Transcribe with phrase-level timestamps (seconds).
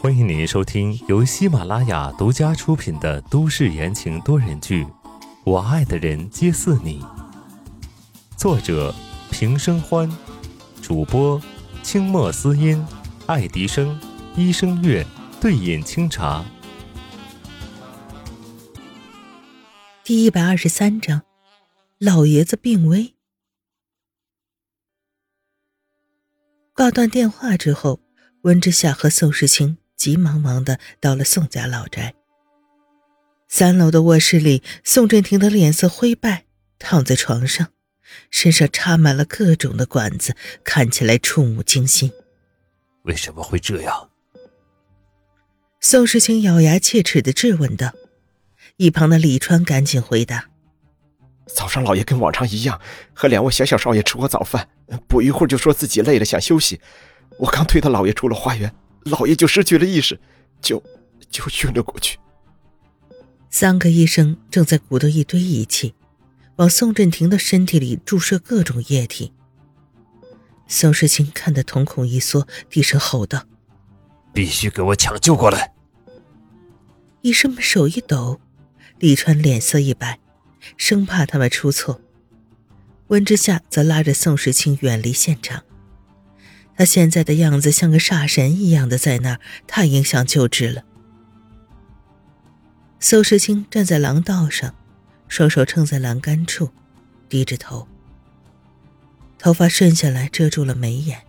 [0.00, 4.84] 欢迎您收听由喜马拉雅独家出品的都市言情多人剧
[5.44, 7.00] 《我爱的人皆似你》，
[8.36, 8.92] 作者
[9.30, 10.10] 平生欢，
[10.82, 11.40] 主播
[11.84, 12.84] 清墨思音、
[13.26, 14.00] 爱迪生、
[14.34, 15.06] 医生月、
[15.40, 16.44] 对饮清茶。
[20.02, 21.22] 第一百二十三章，
[21.98, 23.14] 老爷子病危。
[26.74, 28.00] 挂断电话之后，
[28.44, 32.14] 温之夏和宋时清急忙忙的到了宋家老宅。
[33.48, 36.44] 三楼的卧室里，宋振廷的脸色灰败，
[36.78, 37.68] 躺在床上，
[38.30, 42.12] 身上插满了各种的管子，看起来触目惊心。
[43.04, 44.10] 为什么会这样？
[45.80, 47.92] 宋时清咬牙切齿的质问道。
[48.76, 50.50] 一旁的李川赶紧回答
[51.46, 52.78] ：“早上老爷跟往常一样，
[53.14, 54.68] 和两位小小少爷吃过早饭，
[55.08, 56.80] 不一会儿就说自己累了想休息。
[57.38, 58.74] 我刚推他老爷出了花园，
[59.04, 60.18] 老爷就失去了意识，
[60.60, 60.82] 就
[61.30, 62.18] 就晕了过去。”
[63.50, 65.94] 三个医生正在鼓捣一堆仪器，
[66.56, 69.32] 往宋振廷的身体里注射各种液体。
[70.66, 73.44] 宋世清看得瞳孔一缩，低声吼道
[74.32, 75.72] ：“必须给我抢救过来！”
[77.22, 78.40] 医生们手一抖。
[79.00, 80.20] 李川脸色一白，
[80.76, 82.00] 生怕他们出错。
[83.08, 85.63] 温之夏则拉着宋时清远离现场。
[86.76, 90.84] 他现在的样子像个煞神一样的在那儿，太影响救治了。
[92.98, 94.74] 苏时清站在廊道上，
[95.28, 96.70] 双手撑在栏杆处，
[97.28, 97.86] 低着头，
[99.38, 101.22] 头发顺下来遮住了眉眼，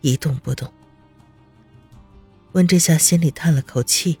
[0.00, 0.72] 一动不动。
[2.52, 4.18] 温之夏心里叹了口气，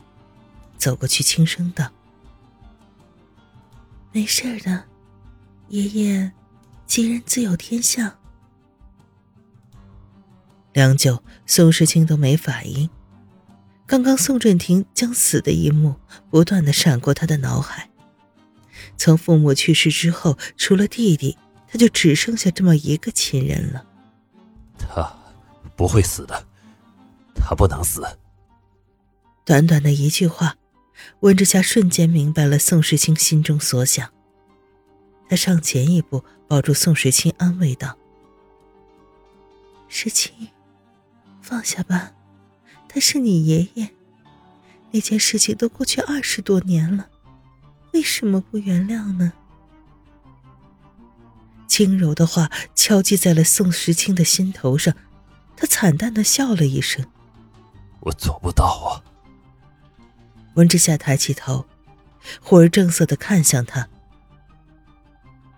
[0.76, 1.90] 走过去轻声道。
[4.12, 4.84] 没事的，
[5.68, 6.32] 爷爷，
[6.86, 8.16] 吉人自有天相。
[10.78, 12.88] 良久，宋时清都没反应。
[13.84, 15.96] 刚刚宋振庭将死的一幕
[16.30, 17.90] 不断的闪过他的脑海。
[18.96, 21.36] 从父母去世之后，除了弟弟，
[21.66, 23.84] 他就只剩下这么一个亲人了。
[24.78, 25.12] 他
[25.74, 26.46] 不会死的，
[27.34, 28.06] 他不能死。
[29.44, 30.54] 短短的一句话。
[31.20, 34.08] 温之夏瞬间明白了宋时清心中所想。
[35.28, 37.96] 他上前一步，抱住宋时清，安慰道
[39.88, 40.32] ：“时清，
[41.48, 42.12] 放下吧，
[42.90, 43.88] 他是你爷爷。
[44.90, 47.08] 那件事情都过去二十多年了，
[47.94, 49.32] 为什么不原谅呢？”
[51.66, 54.94] 轻柔的话敲击在了宋时清的心头上，
[55.56, 57.02] 他惨淡的笑了一声
[58.00, 59.00] ：“我做不到啊。”
[60.56, 61.64] 温之夏抬起头，
[62.42, 63.88] 忽而正色的看向他。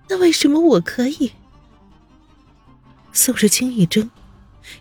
[0.09, 1.33] 那为什么我可以？
[3.12, 4.09] 宋时清一怔，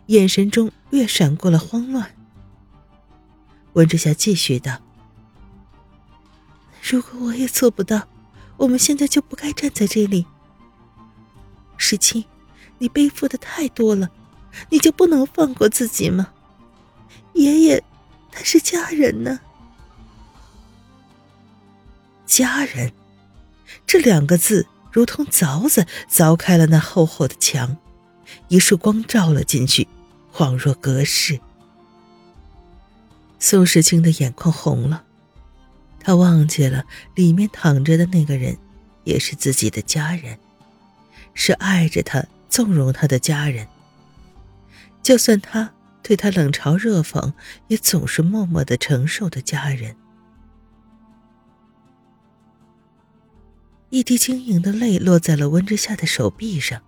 [0.07, 2.15] 眼神中略闪过了慌乱。
[3.73, 4.79] 温之夏继续道
[6.81, 8.07] ：“如果我也做不到，
[8.57, 10.25] 我们现在就不该站在这里。
[11.77, 12.25] 时清，
[12.77, 14.09] 你背负的太多了，
[14.69, 16.33] 你就不能放过自己吗？
[17.33, 17.83] 爷爷，
[18.31, 19.39] 他是家人呢。”
[22.25, 22.91] 家人，
[23.85, 27.77] 这两个字如同凿子凿开了那厚厚的墙，
[28.47, 29.87] 一束光照了进去，
[30.33, 31.39] 恍若隔世。
[33.39, 35.03] 宋时清的眼眶红了，
[35.99, 36.85] 他忘记了
[37.15, 38.57] 里面躺着的那个人
[39.03, 40.37] 也是自己的家人，
[41.33, 43.67] 是爱着他、纵容他的家人。
[45.01, 45.73] 就算他
[46.03, 47.33] 对他冷嘲热讽，
[47.67, 49.95] 也总是默默的承受的家人。
[53.89, 56.81] 一滴晶莹的泪落在了温之夏的手臂上，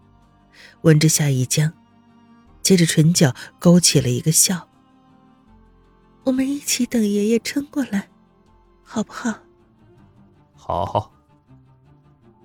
[0.82, 1.72] 温之夏一僵，
[2.62, 4.68] 接着唇角勾起了一个笑。
[6.24, 8.10] 我们一起等爷爷撑过来，
[8.84, 9.40] 好不好？
[10.54, 11.12] 好。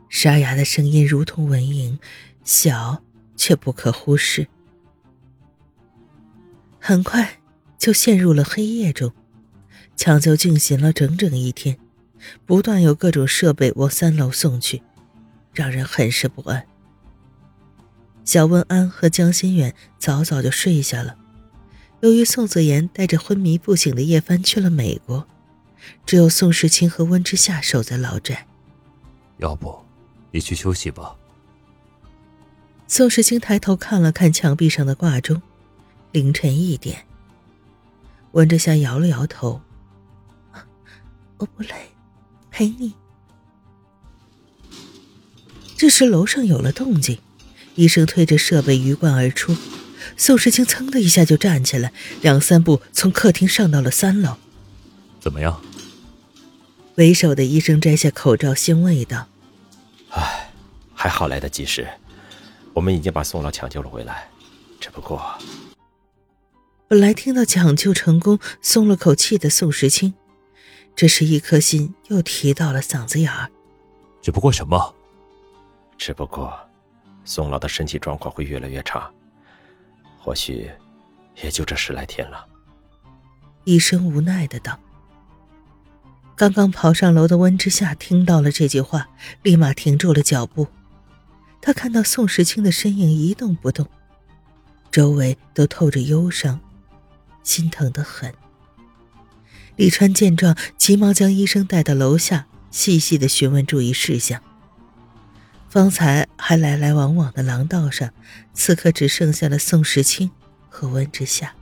[0.08, 1.98] 沙哑的声音如同蚊蝇，
[2.44, 3.02] 小
[3.36, 4.46] 却不可忽视。
[6.78, 7.40] 很快
[7.76, 9.12] 就陷入了黑夜中，
[9.96, 11.78] 抢救进行了整整一天。
[12.46, 14.82] 不断有各种设备往三楼送去，
[15.52, 16.66] 让人很是不安。
[18.26, 21.16] 小温安和江心远早早就睡下了。
[22.00, 25.26] 由于宋子妍带着昏迷不醒的叶帆去了美国，
[26.04, 28.46] 只有宋时清和温之夏守在老宅。
[29.38, 29.74] 要不，
[30.32, 31.16] 你去休息吧。
[32.88, 35.40] 宋时清抬头看了看墙壁上的挂钟，
[36.10, 37.06] 凌晨一点。
[38.32, 39.62] 温之夏摇了摇头
[41.38, 41.70] ：“我不累。”
[42.50, 42.92] 陪你。
[45.76, 47.18] 这时楼上有了动静，
[47.76, 49.56] 医生推着设备鱼贯而出，
[50.16, 54.36] 宋时清噌的一下就站起来，两三步从客厅上到了三楼。
[55.20, 55.62] 怎么样？
[56.96, 59.28] 为首的医生摘下口罩，欣慰道
[60.10, 60.50] ：“唉，
[60.94, 61.86] 还好来得及时，
[62.72, 64.28] 我们已经把宋老抢救了回来。
[64.80, 65.22] 只不过……”
[66.88, 70.14] 本来听到抢救成功，松了口气的宋时清，
[70.94, 73.50] 这时一颗心又提到了嗓子眼儿。
[74.22, 74.94] 只不过什么？
[75.98, 76.56] 只不过，
[77.26, 79.10] 宋老的身体状况会越来越差，
[80.18, 80.70] 或许
[81.42, 82.46] 也就这十来天了。
[83.64, 84.78] 医生无奈的道。
[86.36, 89.08] 刚刚跑上楼的温之夏听到了这句话，
[89.42, 90.68] 立马停住了脚步。
[91.60, 93.88] 他看到宋时清的身影一动不动，
[94.90, 96.60] 周围都透着忧伤。
[97.42, 98.32] 心疼的很。
[99.76, 104.40] 李川见状，急忙将医生带到楼下，细细的询问注意事项。
[105.68, 108.10] 方才还来来往往的廊道上，
[108.54, 110.30] 此刻只剩下了宋时清
[110.68, 111.54] 和温之夏。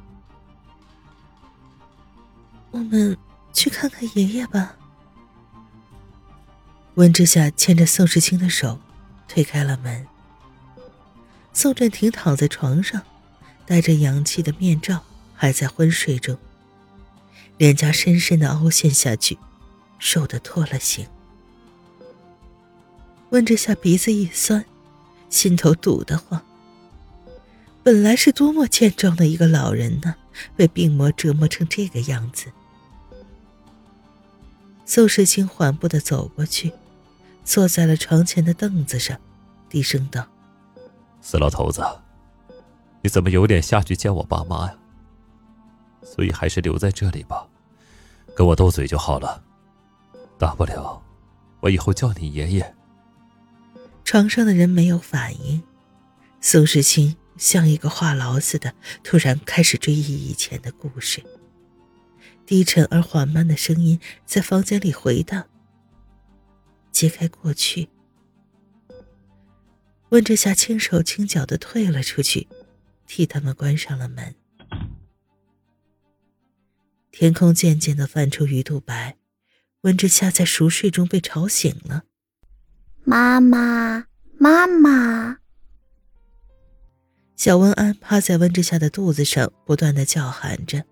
[2.70, 3.16] 我们
[3.52, 4.76] 去看看爷爷吧。
[6.94, 8.78] 温之夏牵着宋时清的手，
[9.26, 10.06] 推开了门。
[11.52, 13.02] 宋振庭躺在床上，
[13.66, 15.02] 戴着氧气的面罩。
[15.36, 16.38] 还在昏睡中，
[17.58, 19.36] 脸颊深深的凹陷下去，
[19.98, 21.06] 瘦得脱了形。
[23.34, 24.64] 温之夏鼻子一酸，
[25.28, 26.40] 心头堵得慌。
[27.82, 30.14] 本来是多么健壮的一个老人呢，
[30.54, 32.52] 被病魔折磨成这个样子。
[34.86, 36.72] 宋时清缓步的走过去，
[37.44, 39.19] 坐在了床前的凳子上，
[39.69, 40.25] 低声道
[41.20, 41.82] ：“死老头子，
[43.02, 44.76] 你怎么有脸下去见我爸妈呀？”
[46.06, 47.48] 所以还是留在这里吧，
[48.36, 49.42] 跟我斗嘴就好了。
[50.38, 51.02] 大不了，
[51.58, 52.75] 我以后叫你爷爷。
[54.04, 55.62] 床上的人没有反应，
[56.40, 61.22] 宋世清像一个话痨似的，突然开始追忆以前的故事。
[62.46, 65.48] 低沉而缓慢的声音在房间里回荡。
[66.92, 67.88] 揭开过去，
[70.10, 72.46] 温之夏轻手轻脚的退了出去，
[73.06, 74.34] 替他们关上了门。
[77.10, 79.16] 天空渐渐的泛出鱼肚白，
[79.80, 82.04] 温之夏在熟睡中被吵醒了。
[83.06, 84.06] 妈妈，
[84.38, 85.36] 妈妈！
[87.36, 90.82] 小温安趴在温之夏的肚子上，不断的叫喊着。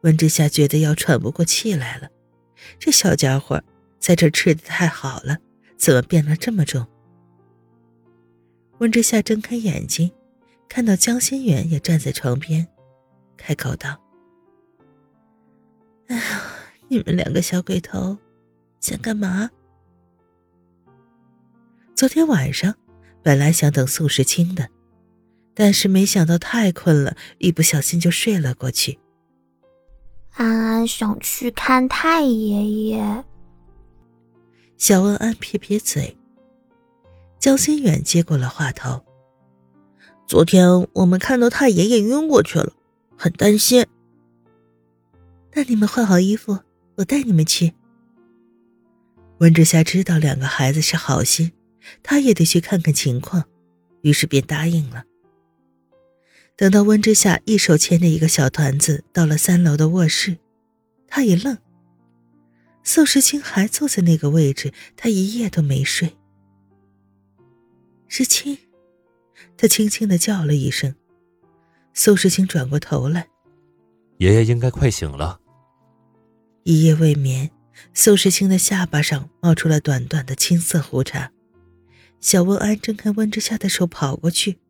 [0.00, 2.08] 温之夏觉得要喘不过气来了，
[2.78, 3.62] 这小家伙
[3.98, 5.36] 在这吃的太好了，
[5.76, 6.86] 怎么变得这么重？
[8.78, 10.10] 温之夏睁开眼睛，
[10.66, 12.66] 看到江心远也站在床边，
[13.36, 14.00] 开口道。
[16.06, 16.42] 哎呀，
[16.88, 18.16] 你们两个小鬼头，
[18.80, 19.50] 想干嘛？
[22.02, 22.74] 昨天晚上
[23.22, 24.68] 本来想等宋时清的，
[25.54, 28.98] 但是没想到太困了，一不小心就睡了过去。
[30.32, 33.24] 安安想去看太爷爷。
[34.76, 36.18] 小安安撇撇嘴。
[37.38, 39.00] 江心远接过了话头。
[40.26, 42.72] 昨天我们看到太爷爷晕过去了，
[43.16, 43.86] 很担心。
[45.54, 46.58] 那你们换好衣服，
[46.96, 47.72] 我带你们去。
[49.38, 51.52] 温之夏知道两个孩子是好心，
[52.02, 53.44] 他也得去看看情况，
[54.02, 55.04] 于是便答应了。
[56.56, 60.38] 等到温之夏一手牵着一个小团子到了三楼的卧室，
[61.08, 61.58] 他一愣。
[62.84, 66.16] 宋时清还坐在那个位置，他一夜都没睡。
[68.08, 68.58] 时清，
[69.56, 70.94] 他轻轻的叫了一声。
[71.94, 73.28] 宋时清转过头来，
[74.18, 75.40] 爷爷应该快醒了。
[76.64, 77.50] 一夜未眠，
[77.94, 81.32] 宋时清的下巴上冒出了短短的青色胡茬。
[82.22, 84.60] 小温安睁开温之夏的手，跑过去，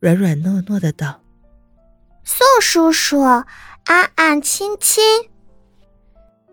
[0.00, 1.22] 软软糯糯的道
[2.24, 5.02] ：“宋叔叔，安安亲亲。”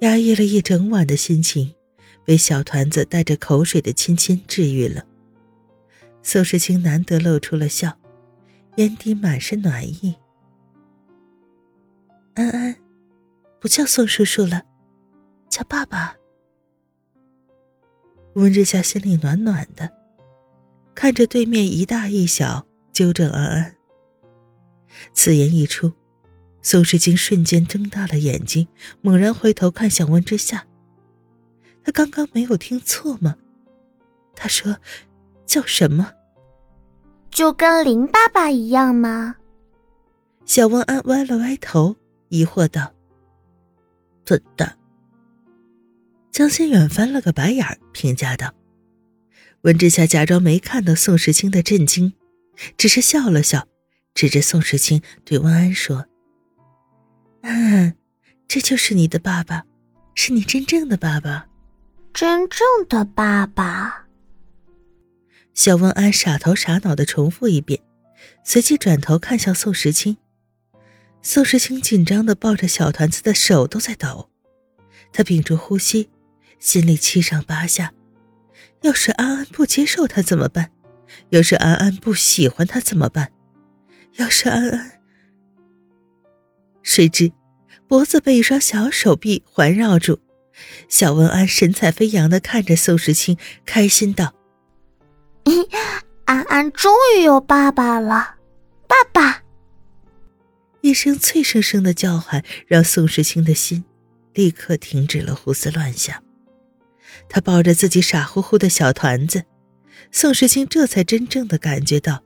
[0.01, 1.73] 压抑了一整晚的心情，
[2.23, 5.03] 被小团子带着口水的亲亲治愈了。
[6.21, 7.97] 宋时清难得露出了笑，
[8.75, 10.15] 眼底满是暖意。
[12.35, 12.75] 安安，
[13.59, 14.61] 不叫宋叔叔了。
[15.49, 16.15] 叫爸爸。
[18.35, 19.91] 温之夏心里暖暖的，
[20.95, 23.75] 看着对面一大一小，纠正安安。
[25.13, 25.91] 此言一出，
[26.61, 28.67] 宋时清瞬间睁大了眼睛，
[29.01, 30.65] 猛然回头看向温之夏。
[31.83, 33.35] 他刚刚没有听错吗？
[34.35, 34.77] 他说
[35.45, 36.11] ：“叫什么？”
[37.29, 39.35] 就跟林爸爸一样吗？
[40.45, 41.95] 小温安歪了歪头，
[42.29, 42.93] 疑惑道
[44.23, 44.77] ：“笨蛋。”
[46.31, 48.53] 江心远翻了个白眼儿，评价道
[49.63, 52.11] ：“温之夏假装没看到宋时清的震惊，
[52.77, 53.65] 只是笑了笑，
[54.13, 56.05] 指着宋时清对温安说
[57.41, 57.95] ：“安安，
[58.45, 59.63] 这就是你的爸爸，
[60.15, 61.47] 是你真正的爸爸。”
[62.13, 64.05] 真正的爸爸。
[65.53, 67.79] 小温安傻头傻脑的重复一遍，
[68.43, 70.17] 随即转头看向宋时清。
[71.21, 74.29] 宋时清紧张的抱着小团子的手都在抖，
[75.13, 76.09] 他屏住呼吸，
[76.59, 77.93] 心里七上八下。
[78.83, 80.69] 要是安安不接受他怎么办？
[81.29, 83.31] 要是安安不喜欢他怎么办？
[84.17, 84.91] 要是安安……
[86.83, 87.31] 谁知，
[87.87, 90.19] 脖子被一双小手臂环绕住。
[90.87, 94.33] 小文安神采飞扬的看着宋时清，开心道
[96.25, 98.35] ：“安安终于有爸爸了，
[98.87, 99.43] 爸爸！”
[100.81, 103.85] 一声脆生生的叫喊，让宋时清的心
[104.33, 106.21] 立刻停止了胡思乱想。
[107.29, 109.45] 他抱着自己傻乎乎的小团子，
[110.11, 112.23] 宋时清这才真正的感觉到，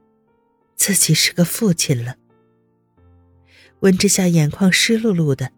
[0.75, 2.15] 自己是个父亲了。
[3.81, 5.51] 温之夏眼眶湿漉漉的，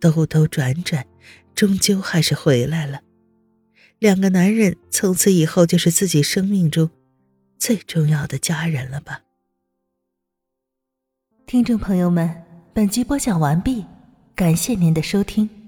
[0.00, 1.06] 兜兜转转。
[1.54, 3.00] 终究还是回来了。
[4.00, 6.90] 两个男人从此以后就是自己生命中
[7.60, 9.22] 最重要的家人了吧？
[11.46, 13.86] 听众朋友们，本集播讲完毕，
[14.34, 15.63] 感谢您的收听。